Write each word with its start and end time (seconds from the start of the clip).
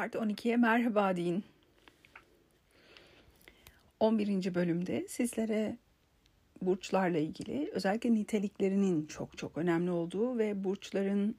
Part 0.00 0.14
12'ye 0.14 0.56
merhaba 0.56 1.16
deyin. 1.16 1.44
11. 4.00 4.54
bölümde 4.54 5.08
sizlere 5.08 5.76
burçlarla 6.62 7.18
ilgili 7.18 7.70
özellikle 7.72 8.14
niteliklerinin 8.14 9.06
çok 9.06 9.38
çok 9.38 9.58
önemli 9.58 9.90
olduğu 9.90 10.38
ve 10.38 10.64
burçların 10.64 11.36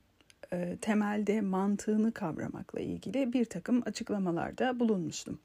e, 0.54 0.78
temelde 0.82 1.42
mantığını 1.42 2.12
kavramakla 2.12 2.80
ilgili 2.80 3.34
bir 3.34 3.46
takım 3.46 3.84
açıklamalarda 3.86 4.80
bulunmuştum. 4.80 5.40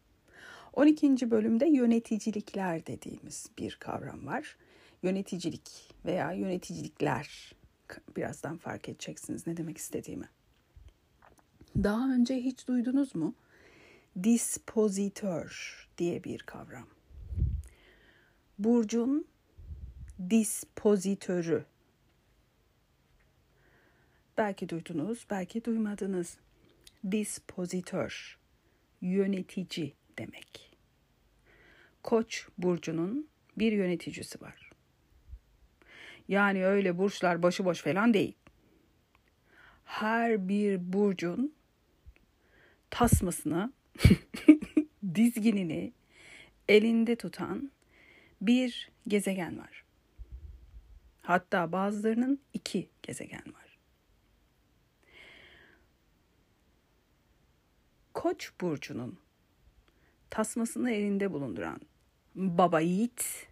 12. 0.72 1.30
bölümde 1.30 1.66
yöneticilikler 1.66 2.86
dediğimiz 2.86 3.46
bir 3.58 3.76
kavram 3.80 4.26
var. 4.26 4.56
Yöneticilik 5.02 5.94
veya 6.04 6.32
yöneticilikler 6.32 7.54
birazdan 8.16 8.56
fark 8.56 8.88
edeceksiniz 8.88 9.46
ne 9.46 9.56
demek 9.56 9.78
istediğimi. 9.78 10.28
Daha 11.82 12.14
önce 12.14 12.34
hiç 12.34 12.68
duydunuz 12.68 13.14
mu? 13.14 13.34
Dispozitör 14.22 15.88
diye 15.98 16.24
bir 16.24 16.38
kavram. 16.38 16.88
Burcun 18.58 19.26
dispozitörü. 20.30 21.64
Belki 24.38 24.68
duydunuz, 24.68 25.26
belki 25.30 25.64
duymadınız. 25.64 26.36
Dispozitör, 27.10 28.38
yönetici 29.00 29.92
demek. 30.18 30.76
Koç 32.02 32.48
burcunun 32.58 33.28
bir 33.58 33.72
yöneticisi 33.72 34.40
var. 34.40 34.70
Yani 36.28 36.66
öyle 36.66 36.98
burçlar 36.98 37.42
başıboş 37.42 37.82
falan 37.82 38.14
değil. 38.14 38.34
Her 39.84 40.48
bir 40.48 40.92
burcun 40.92 41.55
tasmasını, 42.96 43.72
dizginini 45.14 45.92
elinde 46.68 47.16
tutan 47.16 47.70
bir 48.40 48.90
gezegen 49.08 49.58
var. 49.58 49.84
Hatta 51.22 51.72
bazılarının 51.72 52.40
iki 52.52 52.88
gezegen 53.02 53.52
var. 53.54 53.78
Koç 58.14 58.52
burcunun 58.60 59.18
tasmasını 60.30 60.90
elinde 60.90 61.32
bulunduran 61.32 61.80
baba 62.34 62.80
yiğit 62.80 63.48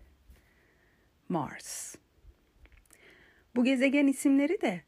Mars. 1.29 1.95
Bu 3.57 3.65
gezegen 3.65 4.07
isimleri 4.07 4.61
de 4.61 4.83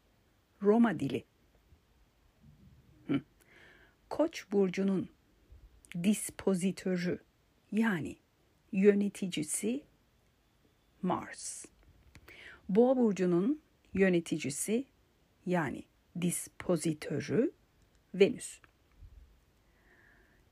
Roma 0.61 0.99
dili. 0.99 1.23
Koç 4.09 4.45
burcunun 4.51 5.09
dispozitörü 6.03 7.19
yani 7.71 8.15
yöneticisi 8.71 9.83
Mars. 11.01 11.65
Boğa 12.69 12.97
burcunun 12.97 13.61
yöneticisi 13.93 14.85
yani 15.45 15.83
dispozitörü 16.21 17.51
Venüs. 18.13 18.59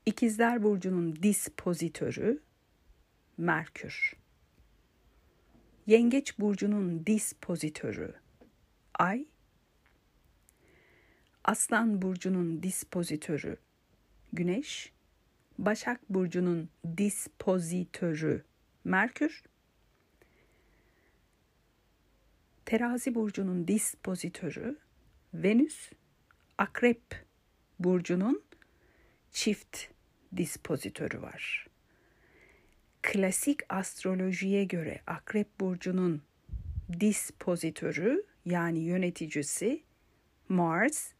İkizler 0.06 0.62
burcunun 0.62 1.22
dispozitörü 1.22 2.42
Merkür. 3.38 4.16
Yengeç 5.86 6.38
burcunun 6.38 7.06
dispozitörü 7.06 8.14
Ay 8.94 9.26
Aslan 11.46 12.02
burcunun 12.02 12.62
dispozitörü. 12.62 13.56
Güneş, 14.32 14.92
Başak 15.58 16.00
burcunun 16.10 16.68
dispozitörü. 16.96 18.44
Merkür, 18.84 19.42
Terazi 22.64 23.14
burcunun 23.14 23.68
dispozitörü. 23.68 24.78
Venüs, 25.34 25.90
Akrep 26.58 27.02
burcunun 27.78 28.42
çift 29.32 29.78
dispozitörü 30.36 31.22
var. 31.22 31.66
Klasik 33.02 33.60
astrolojiye 33.68 34.64
göre 34.64 35.00
Akrep 35.06 35.60
burcunun 35.60 36.22
dispozitörü 37.00 38.22
yani 38.44 38.78
yöneticisi 38.78 39.82
Mars 40.48 41.15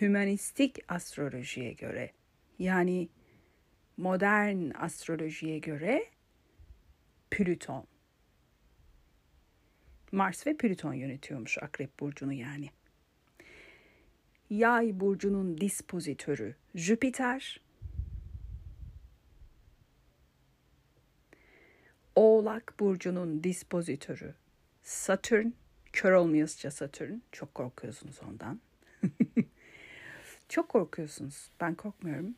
hümanistik 0.00 0.78
astrolojiye 0.88 1.72
göre 1.72 2.12
yani 2.58 3.08
modern 3.96 4.70
astrolojiye 4.74 5.58
göre 5.58 6.04
Plüton. 7.30 7.86
Mars 10.12 10.46
ve 10.46 10.56
Plüton 10.56 10.92
yönetiyormuş 10.92 11.58
Akrep 11.58 12.00
burcunu 12.00 12.32
yani. 12.32 12.70
Yay 14.50 15.00
burcunun 15.00 15.58
dispozitörü 15.58 16.54
Jüpiter. 16.74 17.60
Oğlak 22.14 22.74
burcunun 22.80 23.44
dispozitörü 23.44 24.34
Satürn. 24.82 25.46
Kör 25.92 26.12
olmayasıca 26.12 26.70
Satürn. 26.70 27.18
Çok 27.32 27.54
korkuyorsunuz 27.54 28.20
ondan. 28.28 28.60
Çok 30.50 30.68
korkuyorsunuz. 30.68 31.50
Ben 31.60 31.74
korkmuyorum. 31.74 32.34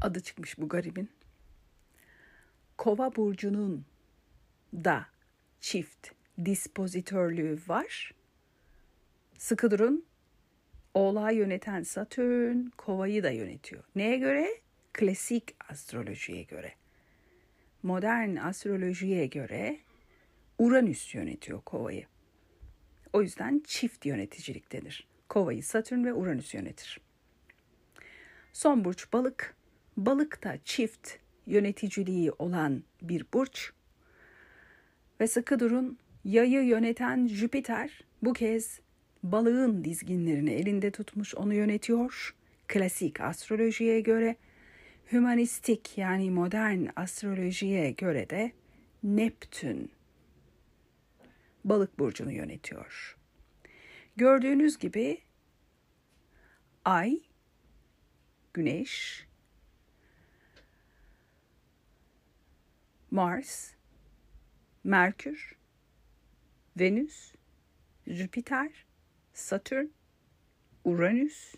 Adı 0.00 0.20
çıkmış 0.20 0.58
bu 0.58 0.68
garibin. 0.68 1.10
Kova 2.78 3.16
burcunun 3.16 3.84
da 4.74 5.06
çift 5.60 6.08
dispozitörlüğü 6.44 7.58
var. 7.68 8.14
Sıkı 9.38 9.70
durun. 9.70 10.04
Oğlağı 10.94 11.34
yöneten 11.34 11.82
Satürn 11.82 12.70
kovayı 12.76 13.22
da 13.22 13.30
yönetiyor. 13.30 13.84
Neye 13.94 14.18
göre? 14.18 14.48
Klasik 14.92 15.56
astrolojiye 15.68 16.42
göre. 16.42 16.72
Modern 17.82 18.36
astrolojiye 18.36 19.26
göre 19.26 19.80
Uranüs 20.58 21.14
yönetiyor 21.14 21.60
kovayı. 21.60 22.06
O 23.12 23.22
yüzden 23.22 23.62
çift 23.66 24.06
yöneticilik 24.06 24.72
denir. 24.72 25.06
Kovayı 25.28 25.62
Satürn 25.62 26.04
ve 26.04 26.12
Uranüs 26.12 26.54
yönetir. 26.54 27.00
Son 28.52 28.84
burç 28.84 29.12
balık. 29.12 29.56
Balık 29.96 30.44
da 30.44 30.58
çift 30.64 31.10
yöneticiliği 31.46 32.32
olan 32.32 32.82
bir 33.02 33.26
burç. 33.34 33.72
Ve 35.20 35.26
sıkı 35.26 35.58
durun 35.58 35.98
yayı 36.24 36.62
yöneten 36.62 37.26
Jüpiter 37.26 38.04
bu 38.22 38.32
kez 38.32 38.80
balığın 39.22 39.84
dizginlerini 39.84 40.50
elinde 40.50 40.90
tutmuş 40.90 41.34
onu 41.34 41.54
yönetiyor. 41.54 42.34
Klasik 42.68 43.20
astrolojiye 43.20 44.00
göre 44.00 44.36
hümanistik 45.12 45.98
yani 45.98 46.30
modern 46.30 46.86
astrolojiye 46.96 47.90
göre 47.90 48.30
de 48.30 48.52
Neptün 49.02 49.90
balık 51.64 51.98
burcunu 51.98 52.32
yönetiyor. 52.32 53.15
Gördüğünüz 54.16 54.78
gibi 54.78 55.22
Ay, 56.84 57.20
Güneş, 58.54 59.26
Mars, 63.10 63.72
Merkür, 64.84 65.56
Venüs, 66.80 67.32
Jüpiter, 68.06 68.86
Satürn, 69.32 69.86
Uranüs, 70.84 71.54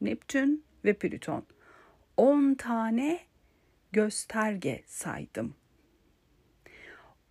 Neptün 0.00 0.64
ve 0.84 0.98
Plüton. 0.98 1.46
10 2.16 2.54
tane 2.54 3.20
gösterge 3.92 4.84
saydım. 4.86 5.54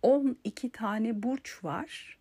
12 0.02 0.72
tane 0.72 1.22
burç 1.22 1.64
var. 1.64 2.18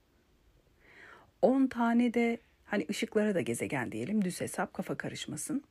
10 1.41 1.67
tane 1.67 2.13
de 2.13 2.37
hani 2.65 2.85
ışıklara 2.89 3.35
da 3.35 3.41
gezegen 3.41 3.91
diyelim 3.91 4.25
düz 4.25 4.41
hesap 4.41 4.73
kafa 4.73 4.95
karışmasın. 4.95 5.63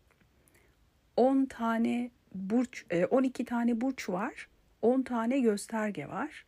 10 1.16 1.44
tane 1.44 2.11
burç 2.34 2.87
12 3.11 3.43
e, 3.43 3.46
tane 3.46 3.81
burç 3.81 4.08
var. 4.08 4.49
10 4.82 5.02
tane 5.02 5.40
gösterge 5.40 6.08
var. 6.08 6.46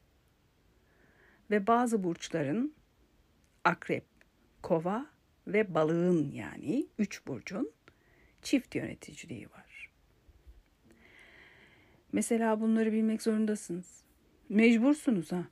Ve 1.51 1.67
bazı 1.67 2.05
burçların 2.05 2.75
akrep, 3.65 4.05
kova 4.63 5.07
ve 5.47 5.75
balığın 5.75 6.31
yani 6.33 6.87
3 6.99 7.27
burcun 7.27 7.71
çift 8.43 8.75
yöneticiliği 8.75 9.51
var. 9.51 9.91
Mesela 12.13 12.61
bunları 12.61 12.93
bilmek 12.93 13.23
zorundasınız. 13.23 14.03
Mecbursunuz 14.49 15.33
ha. 15.33 15.45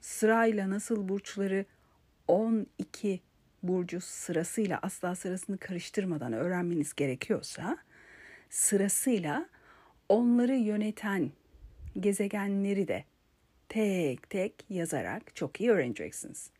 Sırayla 0.00 0.70
nasıl 0.70 1.08
burçları 1.08 1.64
12 2.28 3.20
burcu 3.62 4.00
sırasıyla 4.00 4.78
asla 4.82 5.14
sırasını 5.14 5.58
karıştırmadan 5.58 6.32
öğrenmeniz 6.32 6.94
gerekiyorsa 6.94 7.78
sırasıyla 8.50 9.48
onları 10.08 10.54
yöneten 10.54 11.30
gezegenleri 12.00 12.88
de 12.88 13.04
tek 13.68 14.30
tek 14.30 14.64
yazarak 14.70 15.36
çok 15.36 15.60
iyi 15.60 15.70
öğreneceksiniz. 15.70 16.50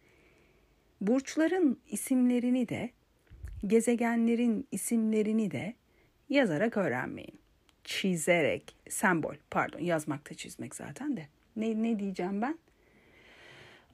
Burçların 1.00 1.80
isimlerini 1.90 2.68
de 2.68 2.90
gezegenlerin 3.66 4.68
isimlerini 4.72 5.50
de 5.50 5.74
yazarak 6.28 6.76
öğrenmeyin. 6.76 7.38
Çizerek, 7.84 8.76
sembol, 8.88 9.34
pardon 9.50 9.78
yazmakta 9.78 10.34
çizmek 10.34 10.74
zaten 10.74 11.16
de. 11.16 11.26
Ne, 11.56 11.82
ne 11.82 11.98
diyeceğim 11.98 12.42
ben? 12.42 12.58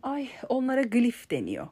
Ay 0.02 0.30
onlara 0.48 0.82
glif 0.82 1.30
deniyor. 1.30 1.68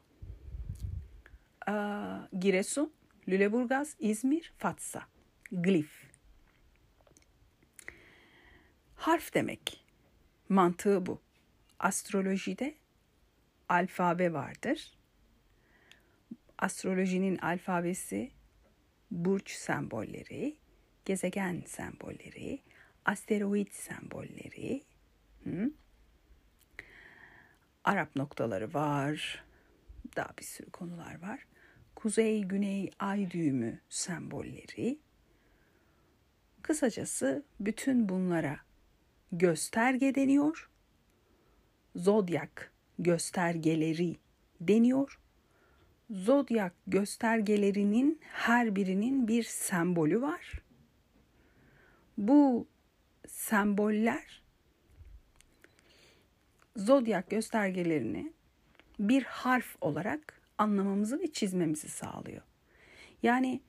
Aa, 1.67 2.19
Giresun, 2.39 2.93
Lüleburgaz, 3.27 3.95
İzmir, 3.99 4.53
Fatsa. 4.57 5.01
Glif. 5.51 6.07
Harf 8.95 9.33
demek. 9.33 9.85
Mantığı 10.49 11.05
bu. 11.05 11.21
Astrolojide 11.79 12.75
alfabe 13.69 14.33
vardır. 14.33 14.97
Astrolojinin 16.57 17.37
alfabesi 17.37 18.31
burç 19.11 19.51
sembolleri, 19.51 20.57
gezegen 21.05 21.63
sembolleri, 21.65 22.59
asteroid 23.05 23.71
sembolleri, 23.71 24.83
hı? 25.43 25.71
Arap 27.87 28.15
noktaları 28.15 28.73
var. 28.73 29.43
Daha 30.15 30.29
bir 30.39 30.43
sürü 30.43 30.71
konular 30.71 31.21
var. 31.21 31.45
Kuzey, 31.95 32.43
güney, 32.43 32.91
ay 32.99 33.31
düğümü 33.31 33.79
sembolleri. 33.89 34.99
Kısacası 36.61 37.43
bütün 37.59 38.09
bunlara 38.09 38.59
gösterge 39.31 40.15
deniyor. 40.15 40.69
Zodyak 41.95 42.71
göstergeleri 42.99 44.17
deniyor. 44.61 45.19
Zodyak 46.09 46.73
göstergelerinin 46.87 48.19
her 48.21 48.75
birinin 48.75 49.27
bir 49.27 49.43
sembolü 49.43 50.21
var. 50.21 50.61
Bu 52.17 52.67
semboller 53.27 54.46
zodyak 56.77 57.29
göstergelerini 57.29 58.33
bir 58.99 59.23
harf 59.23 59.75
olarak 59.81 60.41
anlamamızı 60.57 61.19
ve 61.19 61.27
çizmemizi 61.27 61.89
sağlıyor. 61.89 62.41
Yani 63.23 63.61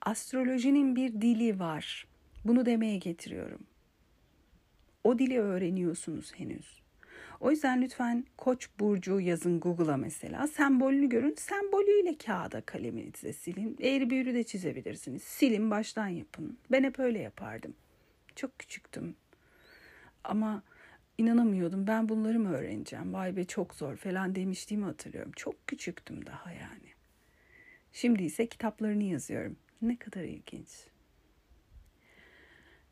astrolojinin 0.00 0.96
bir 0.96 1.12
dili 1.12 1.58
var. 1.58 2.06
Bunu 2.44 2.66
demeye 2.66 2.98
getiriyorum. 2.98 3.60
O 5.04 5.18
dili 5.18 5.40
öğreniyorsunuz 5.40 6.32
henüz. 6.34 6.78
O 7.40 7.50
yüzden 7.50 7.82
lütfen 7.82 8.24
Koç 8.36 8.68
burcu 8.80 9.20
yazın 9.20 9.60
Google'a 9.60 9.96
mesela. 9.96 10.46
Sembolünü 10.46 11.08
görün. 11.08 11.34
Sembolüyle 11.34 12.18
kağıda 12.18 12.60
kaleminize 12.60 13.32
silin. 13.32 13.76
Eğri 13.80 14.10
büğrü 14.10 14.34
de 14.34 14.44
çizebilirsiniz. 14.44 15.22
Silin 15.22 15.70
baştan 15.70 16.08
yapın. 16.08 16.58
Ben 16.72 16.84
hep 16.84 16.98
öyle 16.98 17.18
yapardım. 17.18 17.74
Çok 18.36 18.58
küçüktüm. 18.58 19.16
Ama 20.24 20.62
inanamıyordum. 21.18 21.86
Ben 21.86 22.08
bunları 22.08 22.38
mı 22.38 22.52
öğreneceğim? 22.52 23.12
Vay 23.14 23.36
be 23.36 23.44
çok 23.44 23.74
zor 23.74 23.96
falan 23.96 24.34
demiştiğimi 24.34 24.84
hatırlıyorum. 24.84 25.32
Çok 25.36 25.66
küçüktüm 25.66 26.26
daha 26.26 26.52
yani. 26.52 26.92
Şimdi 27.92 28.22
ise 28.22 28.46
kitaplarını 28.46 29.02
yazıyorum. 29.02 29.56
Ne 29.82 29.96
kadar 29.96 30.22
ilginç. 30.22 30.68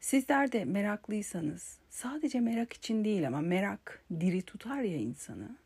Sizler 0.00 0.52
de 0.52 0.64
meraklıysanız, 0.64 1.78
sadece 1.90 2.40
merak 2.40 2.73
için 2.73 3.05
değil 3.05 3.26
ama 3.26 3.40
merak 3.40 4.05
diri 4.20 4.43
tutar 4.43 4.82
ya 4.82 4.96
insanı. 4.96 5.56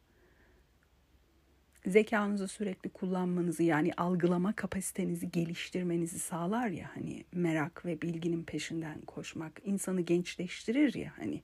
Zekanızı 1.86 2.48
sürekli 2.48 2.90
kullanmanızı 2.90 3.62
yani 3.62 3.92
algılama 3.96 4.52
kapasitenizi 4.52 5.30
geliştirmenizi 5.30 6.18
sağlar 6.18 6.68
ya 6.68 6.90
hani 6.94 7.24
merak 7.32 7.86
ve 7.86 8.02
bilginin 8.02 8.44
peşinden 8.44 9.00
koşmak 9.00 9.60
insanı 9.64 10.00
gençleştirir 10.00 10.94
ya 10.94 11.12
hani. 11.16 11.42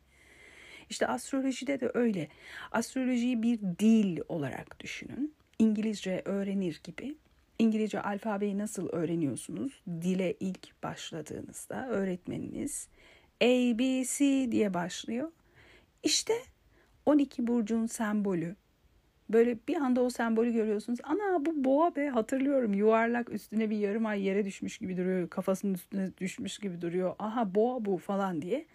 İşte 0.90 1.06
astrolojide 1.06 1.80
de 1.80 1.90
öyle. 1.94 2.28
Astrolojiyi 2.72 3.42
bir 3.42 3.58
dil 3.78 4.20
olarak 4.28 4.80
düşünün. 4.80 5.34
İngilizce 5.58 6.22
öğrenir 6.24 6.80
gibi 6.84 7.16
İngilizce 7.58 8.02
alfabeyi 8.02 8.58
nasıl 8.58 8.88
öğreniyorsunuz? 8.88 9.82
Dile 9.88 10.34
ilk 10.40 10.82
başladığınızda 10.82 11.88
öğretmeniniz 11.88 12.88
A, 13.42 13.78
B, 13.78 14.04
C 14.04 14.52
diye 14.52 14.74
başlıyor. 14.74 15.32
İşte 16.02 16.34
12 17.06 17.46
burcun 17.46 17.86
sembolü. 17.86 18.56
Böyle 19.30 19.58
bir 19.68 19.76
anda 19.76 20.00
o 20.00 20.10
sembolü 20.10 20.52
görüyorsunuz. 20.52 20.98
Ana 21.02 21.46
bu 21.46 21.64
boğa 21.64 21.96
be 21.96 22.08
hatırlıyorum. 22.08 22.74
Yuvarlak 22.74 23.32
üstüne 23.32 23.70
bir 23.70 23.76
yarım 23.76 24.06
ay 24.06 24.22
yere 24.22 24.44
düşmüş 24.44 24.78
gibi 24.78 24.96
duruyor. 24.96 25.28
Kafasının 25.28 25.74
üstüne 25.74 26.10
düşmüş 26.18 26.58
gibi 26.58 26.80
duruyor. 26.80 27.14
Aha 27.18 27.54
boğa 27.54 27.84
bu 27.84 27.98
falan 27.98 28.42
diye. 28.42 28.66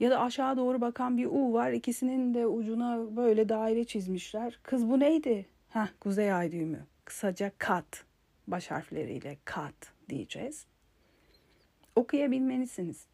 Ya 0.00 0.10
da 0.10 0.20
aşağı 0.20 0.56
doğru 0.56 0.80
bakan 0.80 1.18
bir 1.18 1.26
U 1.26 1.52
var. 1.52 1.72
İkisinin 1.72 2.34
de 2.34 2.46
ucuna 2.46 3.16
böyle 3.16 3.48
daire 3.48 3.84
çizmişler. 3.84 4.58
Kız 4.62 4.88
bu 4.88 5.00
neydi? 5.00 5.46
Heh 5.68 5.88
kuzey 6.00 6.32
ay 6.32 6.52
düğümü 6.52 6.86
kısaca 7.04 7.52
kat 7.58 8.04
baş 8.46 8.70
harfleriyle 8.70 9.38
kat 9.44 9.92
diyeceğiz. 10.08 10.66
Okuyabilmelisiniz. 11.96 13.06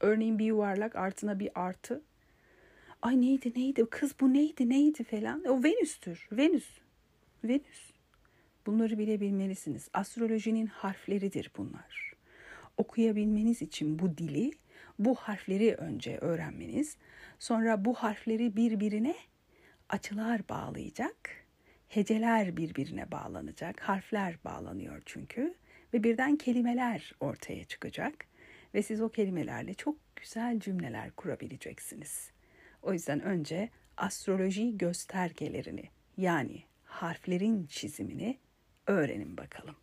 Örneğin 0.00 0.38
bir 0.38 0.44
yuvarlak 0.44 0.96
artına 0.96 1.38
bir 1.38 1.50
artı. 1.54 2.02
Ay 3.02 3.20
neydi 3.20 3.52
neydi 3.56 3.86
kız 3.90 4.14
bu 4.20 4.32
neydi 4.32 4.68
neydi 4.68 5.04
falan. 5.04 5.44
O 5.44 5.64
Venüs'tür. 5.64 6.28
Venüs. 6.32 6.68
Venüs. 7.44 7.90
Bunları 8.66 8.98
bilebilmelisiniz. 8.98 9.88
Astrolojinin 9.92 10.66
harfleridir 10.66 11.50
bunlar. 11.56 12.12
Okuyabilmeniz 12.76 13.62
için 13.62 13.98
bu 13.98 14.18
dili, 14.18 14.50
bu 15.00 15.14
harfleri 15.14 15.74
önce 15.74 16.18
öğrenmeniz, 16.18 16.96
sonra 17.38 17.84
bu 17.84 17.94
harfleri 17.94 18.56
birbirine 18.56 19.14
açılar 19.88 20.48
bağlayacak 20.48 21.14
heceler 21.88 22.56
birbirine 22.56 23.10
bağlanacak, 23.10 23.80
harfler 23.80 24.36
bağlanıyor 24.44 25.02
çünkü 25.06 25.54
ve 25.94 26.04
birden 26.04 26.36
kelimeler 26.36 27.12
ortaya 27.20 27.64
çıkacak 27.64 28.14
ve 28.74 28.82
siz 28.82 29.00
o 29.00 29.08
kelimelerle 29.08 29.74
çok 29.74 29.96
güzel 30.16 30.60
cümleler 30.60 31.10
kurabileceksiniz. 31.10 32.30
O 32.82 32.92
yüzden 32.92 33.20
önce 33.20 33.70
astroloji 33.96 34.78
göstergelerini 34.78 35.84
yani 36.16 36.62
harflerin 36.84 37.66
çizimini 37.66 38.38
öğrenin 38.86 39.36
bakalım. 39.36 39.76